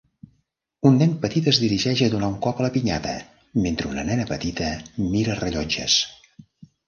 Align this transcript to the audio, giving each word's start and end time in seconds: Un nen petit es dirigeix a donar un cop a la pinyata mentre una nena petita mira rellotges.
Un 0.89 0.95
nen 1.01 1.11
petit 1.25 1.49
es 1.51 1.57
dirigeix 1.63 2.01
a 2.05 2.07
donar 2.13 2.29
un 2.35 2.39
cop 2.45 2.61
a 2.61 2.63
la 2.67 2.71
pinyata 2.77 3.13
mentre 3.65 3.91
una 3.91 4.05
nena 4.07 4.25
petita 4.31 4.71
mira 5.11 5.39
rellotges. 5.43 5.99